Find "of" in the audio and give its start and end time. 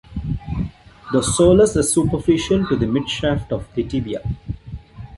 3.51-3.67